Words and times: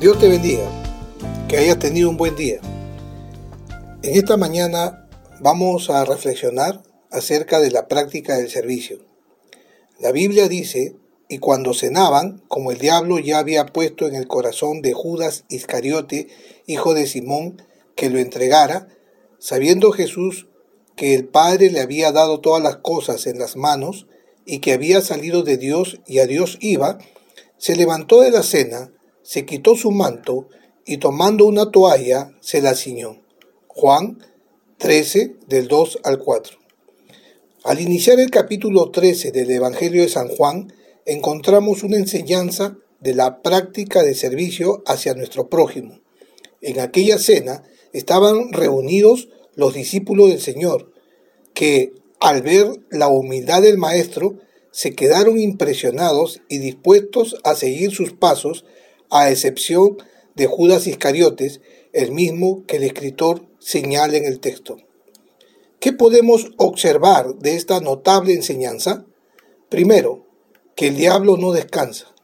Dios 0.00 0.18
te 0.18 0.30
bendiga, 0.30 0.66
que 1.46 1.58
hayas 1.58 1.78
tenido 1.78 2.08
un 2.08 2.16
buen 2.16 2.34
día. 2.34 2.58
En 4.02 4.14
esta 4.16 4.38
mañana 4.38 5.06
vamos 5.40 5.90
a 5.90 6.06
reflexionar 6.06 6.82
acerca 7.10 7.60
de 7.60 7.70
la 7.70 7.86
práctica 7.86 8.38
del 8.38 8.48
servicio. 8.48 9.00
La 9.98 10.10
Biblia 10.10 10.48
dice, 10.48 10.96
y 11.28 11.36
cuando 11.36 11.74
cenaban, 11.74 12.42
como 12.48 12.70
el 12.70 12.78
diablo 12.78 13.18
ya 13.18 13.40
había 13.40 13.66
puesto 13.66 14.06
en 14.06 14.14
el 14.14 14.26
corazón 14.26 14.80
de 14.80 14.94
Judas 14.94 15.44
Iscariote, 15.50 16.28
hijo 16.66 16.94
de 16.94 17.06
Simón, 17.06 17.60
que 17.94 18.08
lo 18.08 18.18
entregara, 18.18 18.88
sabiendo 19.38 19.92
Jesús 19.92 20.48
que 20.96 21.14
el 21.14 21.28
Padre 21.28 21.68
le 21.70 21.80
había 21.80 22.10
dado 22.10 22.40
todas 22.40 22.62
las 22.62 22.76
cosas 22.76 23.26
en 23.26 23.38
las 23.38 23.54
manos 23.54 24.06
y 24.46 24.60
que 24.60 24.72
había 24.72 25.02
salido 25.02 25.42
de 25.42 25.58
Dios 25.58 26.00
y 26.06 26.20
a 26.20 26.26
Dios 26.26 26.56
iba, 26.62 26.96
se 27.58 27.76
levantó 27.76 28.22
de 28.22 28.30
la 28.30 28.42
cena, 28.42 28.90
se 29.22 29.44
quitó 29.46 29.76
su 29.76 29.90
manto 29.90 30.48
y 30.84 30.98
tomando 30.98 31.44
una 31.46 31.70
toalla 31.70 32.32
se 32.40 32.60
la 32.60 32.74
ciñó. 32.74 33.22
Juan 33.66 34.18
13 34.78 35.36
del 35.46 35.68
2 35.68 36.00
al 36.04 36.18
4. 36.18 36.58
Al 37.64 37.80
iniciar 37.80 38.18
el 38.18 38.30
capítulo 38.30 38.90
13 38.90 39.32
del 39.32 39.50
Evangelio 39.50 40.02
de 40.02 40.08
San 40.08 40.28
Juan, 40.28 40.72
encontramos 41.04 41.82
una 41.82 41.98
enseñanza 41.98 42.78
de 43.00 43.14
la 43.14 43.42
práctica 43.42 44.02
de 44.02 44.14
servicio 44.14 44.82
hacia 44.86 45.14
nuestro 45.14 45.48
prójimo. 45.48 46.00
En 46.62 46.80
aquella 46.80 47.18
cena 47.18 47.62
estaban 47.92 48.52
reunidos 48.52 49.28
los 49.54 49.74
discípulos 49.74 50.30
del 50.30 50.40
Señor, 50.40 50.92
que 51.54 51.92
al 52.20 52.42
ver 52.42 52.68
la 52.90 53.08
humildad 53.08 53.62
del 53.62 53.78
Maestro 53.78 54.38
se 54.70 54.94
quedaron 54.94 55.38
impresionados 55.38 56.42
y 56.48 56.58
dispuestos 56.58 57.36
a 57.44 57.54
seguir 57.54 57.90
sus 57.90 58.12
pasos 58.12 58.64
a 59.10 59.30
excepción 59.30 59.98
de 60.34 60.46
Judas 60.46 60.86
Iscariotes, 60.86 61.60
el 61.92 62.12
mismo 62.12 62.64
que 62.66 62.76
el 62.76 62.84
escritor 62.84 63.46
señala 63.58 64.16
en 64.16 64.24
el 64.24 64.40
texto. 64.40 64.78
¿Qué 65.80 65.92
podemos 65.92 66.50
observar 66.56 67.36
de 67.36 67.56
esta 67.56 67.80
notable 67.80 68.34
enseñanza? 68.34 69.06
Primero, 69.68 70.26
que 70.76 70.88
el 70.88 70.96
diablo 70.96 71.36
no 71.36 71.52
descansa. 71.52 72.14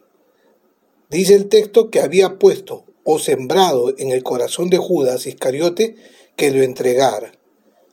Dice 1.11 1.35
el 1.35 1.49
texto 1.49 1.91
que 1.91 2.01
había 2.01 2.39
puesto 2.39 2.85
o 3.05 3.19
sembrado 3.19 3.95
en 3.99 4.11
el 4.11 4.23
corazón 4.23 4.69
de 4.69 4.79
Judas 4.79 5.27
Iscariote 5.27 5.95
que 6.37 6.51
lo 6.51 6.63
entregara. 6.63 7.33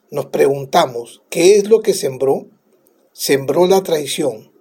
Nos 0.09 0.28
preguntamos, 0.28 1.22
¿qué 1.30 1.57
es 1.57 1.69
lo 1.69 1.81
que 1.81 1.94
sembró? 1.94 2.47
Sembró 3.13 3.67
la 3.67 3.83
traición. 3.83 4.52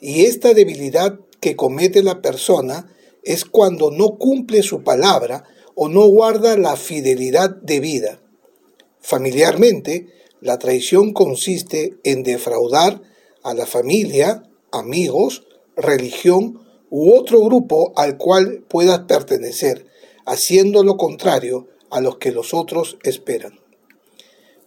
Y 0.00 0.26
esta 0.26 0.54
debilidad 0.54 1.18
que 1.40 1.56
comete 1.56 2.02
la 2.02 2.22
persona 2.22 2.94
es 3.22 3.44
cuando 3.44 3.90
no 3.90 4.16
cumple 4.18 4.62
su 4.62 4.82
palabra 4.82 5.44
o 5.74 5.88
no 5.88 6.06
guarda 6.06 6.56
la 6.56 6.76
fidelidad 6.76 7.50
de 7.50 7.80
vida. 7.80 8.20
Familiarmente, 9.00 10.08
la 10.40 10.58
traición 10.58 11.12
consiste 11.12 11.96
en 12.04 12.22
defraudar 12.22 13.02
a 13.42 13.54
la 13.54 13.66
familia, 13.66 14.42
amigos, 14.72 15.46
religión 15.76 16.60
u 16.90 17.14
otro 17.14 17.40
grupo 17.40 17.92
al 17.96 18.16
cual 18.16 18.64
puedas 18.68 19.00
pertenecer, 19.00 19.86
haciendo 20.26 20.82
lo 20.84 20.96
contrario 20.96 21.68
a 21.90 22.00
lo 22.00 22.18
que 22.18 22.32
los 22.32 22.54
otros 22.54 22.98
esperan. 23.02 23.60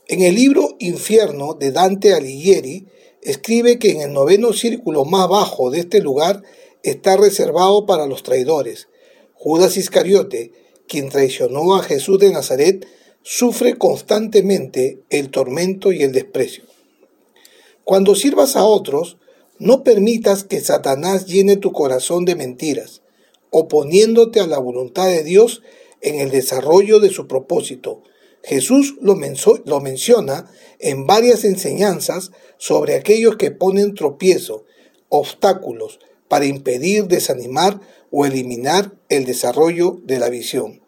En 0.08 0.22
el 0.22 0.36
libro 0.36 0.76
Infierno 0.80 1.54
de 1.54 1.72
Dante 1.72 2.14
Alighieri 2.14 2.88
escribe 3.22 3.80
que 3.80 3.92
en 3.92 4.02
el 4.02 4.14
noveno 4.14 4.54
círculo 4.54 5.06
más 5.06 5.30
bajo 5.30 5.70
de 5.72 5.80
este 5.80 6.02
lugar 6.02 6.44
está 6.84 7.18
reservado 7.18 7.86
para 7.86 8.06
los 8.06 8.24
traidores. 8.24 8.88
Judas 9.34 9.78
Iscariote, 9.78 10.52
quien 10.88 11.09
traicionó 11.09 11.75
a 11.75 11.84
Jesús 11.84 12.19
de 12.19 12.31
Nazaret, 12.31 12.88
sufre 13.24 13.78
constantemente 13.78 15.03
el 15.09 15.30
tormento 15.30 15.92
y 15.92 16.03
el 16.03 16.12
desprecio. 16.12 16.64
Cuando 17.84 18.16
sirvas 18.16 18.56
a 18.56 18.64
otros, 18.64 19.18
no 19.59 19.84
permitas 19.84 20.44
que 20.44 20.59
Satanás 20.59 21.28
llene 21.28 21.56
tu 21.56 21.72
corazón 21.72 22.25
de 22.25 22.36
mentiras, 22.36 23.02
oponiéndote 23.52 24.40
a 24.40 24.48
la 24.48 24.58
voluntad 24.58 25.08
de 25.08 25.24
Dios 25.24 25.62
en 26.02 26.19
el 26.19 26.31
desarrollo 26.31 27.00
de 27.00 27.09
su 27.09 27.28
propósito. 27.28 28.02
Jesús 28.44 28.96
lo, 29.02 29.16
lo 29.66 29.80
menciona 29.81 30.52
en 30.80 31.06
varias 31.06 31.44
enseñanzas 31.44 32.31
sobre 32.58 32.96
aquellos 32.96 33.38
que 33.38 33.52
ponen 33.52 33.94
tropiezo, 33.94 34.66
obstáculos, 35.09 36.00
para 36.31 36.46
impedir, 36.46 37.08
desanimar 37.08 37.81
o 38.09 38.25
eliminar 38.25 38.94
el 39.09 39.25
desarrollo 39.25 40.00
de 40.06 40.18
la 40.18 40.30
visión. 40.30 40.81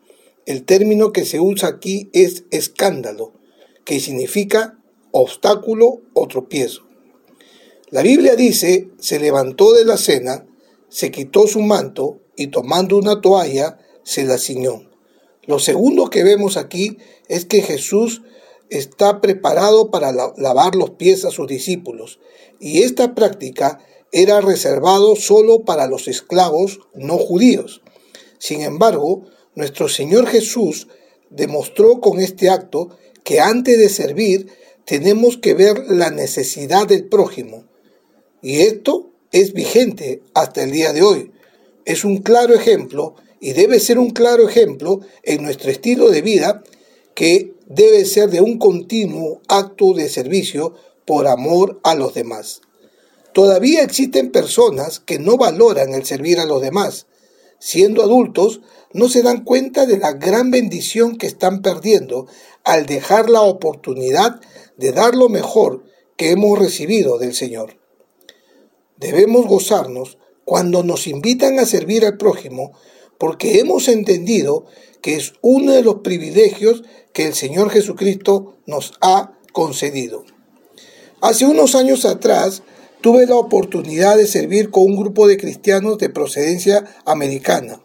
El 0.45 0.63
término 0.63 1.11
que 1.11 1.25
se 1.25 1.41
usa 1.41 1.67
aquí 1.67 2.09
es 2.13 2.45
escándalo, 2.49 3.33
que 3.83 3.99
significa 3.99 4.79
obstáculo 5.11 6.01
o 6.13 6.29
tropiezo. 6.29 6.87
La 7.89 8.03
Biblia 8.03 8.37
dice, 8.37 8.87
se 8.99 9.19
levantó 9.19 9.73
de 9.73 9.83
la 9.83 9.97
cena, 9.97 10.45
se 10.87 11.11
quitó 11.11 11.45
su 11.45 11.59
manto 11.59 12.21
y 12.37 12.47
tomando 12.47 12.95
una 12.95 13.19
toalla 13.19 13.79
se 14.03 14.23
la 14.23 14.37
ciñó. 14.37 14.89
Lo 15.45 15.59
segundo 15.59 16.09
que 16.09 16.23
vemos 16.23 16.55
aquí 16.55 16.99
es 17.27 17.43
que 17.43 17.61
Jesús 17.61 18.21
está 18.69 19.19
preparado 19.19 19.91
para 19.91 20.13
lavar 20.37 20.75
los 20.75 20.91
pies 20.91 21.25
a 21.25 21.31
sus 21.31 21.47
discípulos 21.47 22.21
y 22.61 22.83
esta 22.83 23.13
práctica 23.13 23.85
era 24.13 24.41
reservado 24.41 25.15
solo 25.15 25.65
para 25.65 25.87
los 25.87 26.07
esclavos 26.07 26.79
no 26.93 27.17
judíos. 27.17 27.81
Sin 28.37 28.61
embargo, 28.61 29.25
nuestro 29.55 29.89
Señor 29.89 30.27
Jesús 30.27 30.87
demostró 31.31 31.99
con 31.99 32.19
este 32.19 32.49
acto 32.49 32.95
que 33.23 33.39
antes 33.39 33.77
de 33.77 33.89
servir 33.89 34.47
tenemos 34.85 35.37
que 35.37 35.55
ver 35.55 35.85
la 35.89 36.11
necesidad 36.11 36.87
del 36.87 37.05
prójimo. 37.05 37.65
Y 38.41 38.61
esto 38.61 39.09
es 39.31 39.53
vigente 39.53 40.21
hasta 40.35 40.63
el 40.63 40.71
día 40.71 40.93
de 40.93 41.01
hoy. 41.01 41.31
Es 41.85 42.05
un 42.05 42.17
claro 42.17 42.53
ejemplo 42.53 43.15
y 43.39 43.53
debe 43.53 43.79
ser 43.79 43.97
un 43.97 44.11
claro 44.11 44.47
ejemplo 44.47 45.01
en 45.23 45.41
nuestro 45.41 45.71
estilo 45.71 46.11
de 46.11 46.21
vida 46.21 46.63
que 47.15 47.53
debe 47.65 48.05
ser 48.05 48.29
de 48.29 48.41
un 48.41 48.59
continuo 48.59 49.41
acto 49.47 49.93
de 49.93 50.07
servicio 50.07 50.75
por 51.05 51.27
amor 51.27 51.79
a 51.83 51.95
los 51.95 52.13
demás. 52.13 52.61
Todavía 53.33 53.81
existen 53.81 54.31
personas 54.31 54.99
que 54.99 55.17
no 55.19 55.37
valoran 55.37 55.93
el 55.93 56.05
servir 56.05 56.39
a 56.39 56.45
los 56.45 56.61
demás. 56.61 57.07
Siendo 57.59 58.03
adultos, 58.03 58.61
no 58.93 59.09
se 59.09 59.23
dan 59.23 59.43
cuenta 59.43 59.85
de 59.85 59.97
la 59.97 60.13
gran 60.13 60.51
bendición 60.51 61.17
que 61.17 61.27
están 61.27 61.61
perdiendo 61.61 62.27
al 62.63 62.85
dejar 62.85 63.29
la 63.29 63.41
oportunidad 63.41 64.39
de 64.77 64.91
dar 64.91 65.15
lo 65.15 65.29
mejor 65.29 65.83
que 66.15 66.31
hemos 66.31 66.59
recibido 66.59 67.17
del 67.17 67.33
Señor. 67.33 67.79
Debemos 68.97 69.47
gozarnos 69.47 70.17
cuando 70.45 70.83
nos 70.83 71.07
invitan 71.07 71.57
a 71.59 71.65
servir 71.65 72.05
al 72.05 72.17
prójimo 72.17 72.73
porque 73.17 73.59
hemos 73.59 73.87
entendido 73.87 74.65
que 75.01 75.15
es 75.15 75.33
uno 75.41 75.73
de 75.73 75.81
los 75.81 75.95
privilegios 75.95 76.83
que 77.13 77.25
el 77.25 77.33
Señor 77.33 77.69
Jesucristo 77.69 78.57
nos 78.65 78.93
ha 79.01 79.37
concedido. 79.53 80.25
Hace 81.21 81.45
unos 81.45 81.75
años 81.75 82.05
atrás 82.05 82.63
tuve 83.03 83.27
la 83.27 83.35
oportunidad 83.35 84.15
de 84.15 84.27
servir 84.27 84.71
con 84.71 84.83
un 84.83 84.95
grupo 84.95 85.27
de 85.27 85.35
cristianos 85.35 85.97
de 85.97 86.07
procedencia 86.07 86.85
americana. 87.05 87.83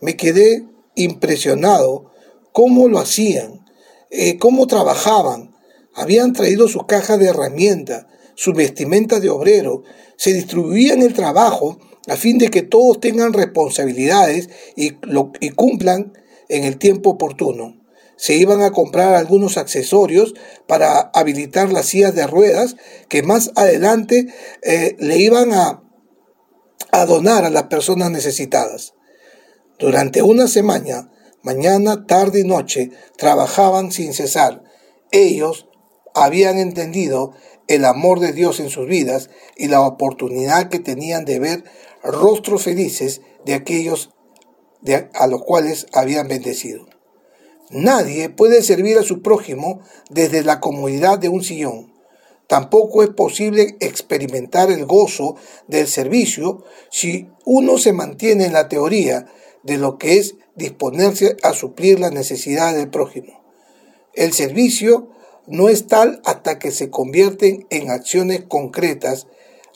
Me 0.00 0.16
quedé 0.16 0.66
impresionado 0.96 2.10
cómo 2.50 2.88
lo 2.88 2.98
hacían, 2.98 3.64
eh, 4.10 4.38
cómo 4.38 4.66
trabajaban. 4.66 5.54
Habían 5.94 6.32
traído 6.32 6.66
sus 6.66 6.86
cajas 6.86 7.20
de 7.20 7.28
herramientas, 7.28 8.06
sus 8.34 8.54
vestimentas 8.54 9.22
de 9.22 9.30
obrero, 9.30 9.84
se 10.16 10.32
distribuían 10.32 11.02
el 11.02 11.14
trabajo 11.14 11.78
a 12.08 12.16
fin 12.16 12.38
de 12.38 12.48
que 12.50 12.62
todos 12.62 12.98
tengan 12.98 13.32
responsabilidades 13.32 14.50
y 14.74 15.50
cumplan 15.50 16.14
en 16.48 16.64
el 16.64 16.78
tiempo 16.78 17.10
oportuno 17.10 17.81
se 18.22 18.36
iban 18.36 18.62
a 18.62 18.70
comprar 18.70 19.16
algunos 19.16 19.56
accesorios 19.56 20.32
para 20.68 21.10
habilitar 21.12 21.72
las 21.72 21.86
sillas 21.86 22.14
de 22.14 22.28
ruedas 22.28 22.76
que 23.08 23.24
más 23.24 23.50
adelante 23.56 24.28
eh, 24.62 24.94
le 25.00 25.18
iban 25.18 25.52
a, 25.52 25.82
a 26.92 27.04
donar 27.04 27.44
a 27.44 27.50
las 27.50 27.64
personas 27.64 28.12
necesitadas. 28.12 28.94
Durante 29.76 30.22
una 30.22 30.46
semana, 30.46 31.10
mañana, 31.42 32.06
tarde 32.06 32.38
y 32.38 32.44
noche, 32.44 32.92
trabajaban 33.18 33.90
sin 33.90 34.14
cesar. 34.14 34.62
Ellos 35.10 35.66
habían 36.14 36.58
entendido 36.58 37.32
el 37.66 37.84
amor 37.84 38.20
de 38.20 38.32
Dios 38.32 38.60
en 38.60 38.70
sus 38.70 38.86
vidas 38.86 39.30
y 39.56 39.66
la 39.66 39.80
oportunidad 39.80 40.68
que 40.68 40.78
tenían 40.78 41.24
de 41.24 41.40
ver 41.40 41.64
rostros 42.04 42.62
felices 42.62 43.20
de 43.44 43.54
aquellos 43.54 44.10
a 45.12 45.26
los 45.26 45.42
cuales 45.42 45.88
habían 45.92 46.28
bendecido. 46.28 46.86
Nadie 47.72 48.28
puede 48.28 48.62
servir 48.62 48.98
a 48.98 49.02
su 49.02 49.22
prójimo 49.22 49.80
desde 50.10 50.44
la 50.44 50.60
comodidad 50.60 51.18
de 51.18 51.30
un 51.30 51.42
sillón. 51.42 51.90
Tampoco 52.46 53.02
es 53.02 53.08
posible 53.08 53.76
experimentar 53.80 54.70
el 54.70 54.84
gozo 54.84 55.36
del 55.68 55.88
servicio 55.88 56.64
si 56.90 57.30
uno 57.46 57.78
se 57.78 57.94
mantiene 57.94 58.44
en 58.44 58.52
la 58.52 58.68
teoría, 58.68 59.26
de 59.62 59.78
lo 59.78 59.96
que 59.96 60.18
es 60.18 60.34
disponerse 60.54 61.36
a 61.42 61.54
suplir 61.54 61.98
las 61.98 62.12
necesidades 62.12 62.76
del 62.76 62.90
prójimo. 62.90 63.42
El 64.12 64.34
servicio 64.34 65.08
no 65.46 65.70
es 65.70 65.86
tal 65.86 66.20
hasta 66.26 66.58
que 66.58 66.72
se 66.72 66.90
convierten 66.90 67.66
en 67.70 67.90
acciones 67.90 68.42
concretas 68.46 69.28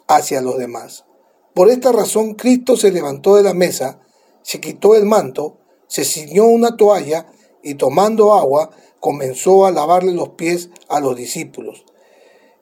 hacia 0.07 0.43
los 0.43 0.59
demás. 0.59 1.07
Por 1.55 1.71
esta 1.71 1.93
razón 1.93 2.35
Cristo 2.35 2.77
se 2.77 2.93
levantó 2.93 3.37
de 3.37 3.43
la 3.43 3.55
mesa, 3.55 4.01
se 4.43 4.61
quitó 4.61 4.95
el 4.95 5.07
manto, 5.07 5.59
se 5.87 6.05
ciñó 6.05 6.45
una 6.45 6.77
toalla 6.77 7.27
y 7.67 7.75
tomando 7.75 8.33
agua 8.33 8.71
comenzó 9.01 9.67
a 9.67 9.73
lavarle 9.73 10.13
los 10.13 10.31
pies 10.31 10.71
a 10.89 11.01
los 11.01 11.17
discípulos. 11.17 11.85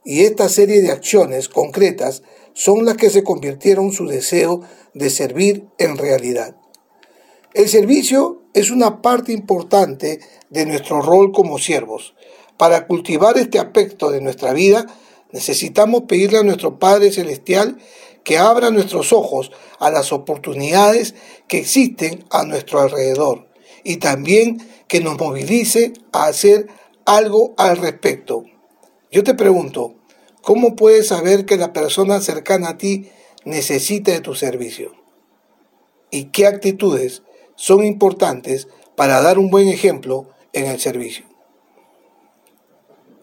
Y 0.03 0.23
esta 0.23 0.49
serie 0.49 0.81
de 0.81 0.93
acciones 0.93 1.51
concretas 1.51 2.23
son 2.55 2.87
las 2.87 2.97
que 2.97 3.11
se 3.11 3.23
convirtieron 3.23 3.93
su 3.93 4.07
deseo 4.07 4.63
de 4.95 5.11
servir 5.11 5.67
en 5.77 5.99
realidad. 5.99 6.57
El 7.53 7.69
servicio 7.69 8.45
es 8.55 8.71
una 8.71 9.03
parte 9.03 9.33
importante 9.33 10.21
de 10.49 10.65
nuestro 10.65 11.03
rol 11.03 11.33
como 11.33 11.59
siervos. 11.59 12.15
Para 12.57 12.87
cultivar 12.87 13.37
este 13.37 13.59
aspecto 13.59 14.11
de 14.11 14.23
nuestra 14.23 14.55
vida, 14.55 14.87
necesitamos 15.33 16.05
pedirle 16.09 16.39
a 16.39 16.45
nuestro 16.45 16.79
Padre 16.79 17.13
Celestial 17.13 17.77
que 18.23 18.39
abra 18.39 18.71
nuestros 18.71 19.13
ojos 19.13 19.53
a 19.79 19.91
las 19.91 20.15
oportunidades 20.15 21.15
que 21.47 21.59
existen 21.59 22.25
a 22.31 22.45
nuestro 22.45 22.81
alrededor 22.81 23.53
y 23.85 23.99
también 23.99 24.67
que 24.89 25.01
nos 25.01 25.19
movilice 25.19 25.93
a 26.11 26.25
hacer 26.27 26.67
algo 27.05 27.55
al 27.57 27.77
respecto. 27.77 28.45
Yo 29.13 29.23
te 29.23 29.35
pregunto, 29.35 29.95
¿cómo 30.43 30.75
puedes 30.75 31.09
saber 31.09 31.45
que 31.45 31.57
la 31.57 31.73
persona 31.73 32.21
cercana 32.21 32.71
a 32.71 32.79
ti 32.79 33.11
necesita 33.45 34.11
de 34.11 34.21
tu 34.21 34.35
servicio? 34.35 34.93
¿Y 36.11 36.27
qué 36.27 36.47
actitudes 36.47 37.23
son 37.55 37.85
importantes 37.85 38.69
para 38.97 39.21
dar 39.21 39.39
un 39.39 39.51
buen 39.51 39.69
ejemplo 39.69 40.31
en 40.53 40.67
el 40.67 40.81
servicio? 40.81 41.27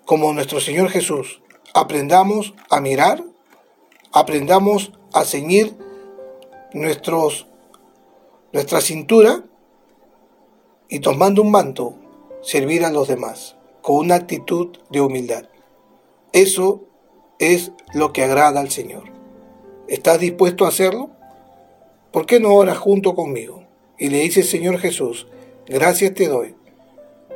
Como 0.05 0.33
nuestro 0.33 0.59
Señor 0.59 0.89
Jesús, 0.89 1.41
aprendamos 1.73 2.53
a 2.69 2.81
mirar, 2.81 3.23
aprendamos 4.11 4.91
a 5.13 5.25
ceñir 5.25 5.75
nuestros, 6.73 7.47
nuestra 8.51 8.81
cintura 8.81 9.45
y 10.91 10.99
tomando 10.99 11.41
un 11.41 11.49
manto, 11.51 11.95
servir 12.41 12.83
a 12.83 12.91
los 12.91 13.07
demás 13.07 13.55
con 13.81 13.95
una 13.95 14.15
actitud 14.15 14.77
de 14.89 14.99
humildad. 14.99 15.45
Eso 16.33 16.83
es 17.39 17.71
lo 17.93 18.11
que 18.11 18.23
agrada 18.23 18.59
al 18.59 18.69
Señor. 18.69 19.03
¿Estás 19.88 20.19
dispuesto 20.19 20.65
a 20.65 20.67
hacerlo? 20.67 21.09
¿Por 22.11 22.25
qué 22.25 22.41
no 22.41 22.53
oras 22.53 22.77
junto 22.77 23.15
conmigo? 23.15 23.63
Y 23.97 24.09
le 24.09 24.19
dice 24.19 24.43
Señor 24.43 24.79
Jesús, 24.79 25.27
gracias 25.65 26.13
te 26.13 26.27
doy, 26.27 26.55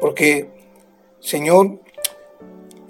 porque 0.01 0.50
Señor, 1.22 1.80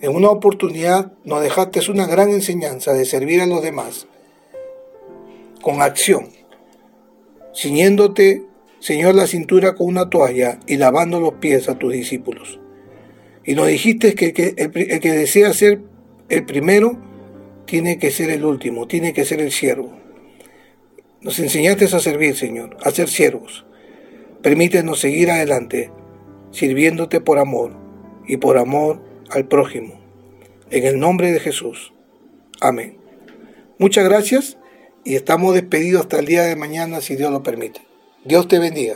en 0.02 0.16
una 0.16 0.32
oportunidad 0.32 1.12
nos 1.24 1.44
dejaste 1.44 1.80
una 1.92 2.08
gran 2.08 2.32
enseñanza 2.32 2.94
de 2.94 3.06
servir 3.06 3.40
a 3.40 3.46
los 3.46 3.62
demás 3.62 4.08
con 5.62 5.84
acción, 5.84 6.30
ciñéndote 7.54 8.55
Señor, 8.86 9.16
la 9.16 9.26
cintura 9.26 9.74
con 9.74 9.88
una 9.88 10.12
toalla 10.12 10.60
y 10.68 10.78
lavando 10.78 11.20
los 11.20 11.34
pies 11.34 11.70
a 11.70 11.80
tus 11.80 11.92
discípulos. 11.92 12.60
Y 13.44 13.56
nos 13.56 13.66
dijiste 13.66 14.14
que, 14.14 14.28
el, 14.58 14.72
el 14.76 15.00
que 15.00 15.12
desea 15.12 15.52
ser 15.54 15.82
el 16.30 16.46
primero 16.46 16.96
tiene 17.66 17.98
que 17.98 18.12
ser 18.12 18.30
el 18.30 18.46
último, 18.46 18.86
tiene 18.86 19.12
que 19.12 19.26
ser 19.26 19.42
el 19.42 19.52
siervo. 19.52 19.98
Nos 21.20 21.40
enseñaste 21.40 21.86
a 21.86 22.00
servir, 22.00 22.36
Señor, 22.36 22.78
a 22.84 22.92
ser 22.92 23.10
siervos. 23.10 23.66
Permítenos 24.44 25.00
seguir 25.00 25.32
adelante, 25.32 25.90
sirviéndote 26.52 27.22
por 27.22 27.40
amor 27.40 27.72
y 28.28 28.38
por 28.38 28.60
amor 28.60 29.02
al 29.32 29.48
prójimo. 29.48 30.00
En 30.70 30.84
el 30.84 31.00
nombre 31.00 31.32
de 31.32 31.40
Jesús. 31.40 31.92
Amén. 32.62 33.00
Muchas 33.80 34.06
gracias 34.06 34.60
y 35.04 35.16
estamos 35.16 35.56
despedidos 35.56 36.04
hasta 36.04 36.20
el 36.20 36.28
día 36.28 36.44
de 36.44 36.56
mañana 36.56 37.02
si 37.02 37.16
Dios 37.16 37.32
lo 37.32 37.42
permite. 37.42 37.85
Dios 38.26 38.48
te 38.48 38.58
bendiga. 38.58 38.96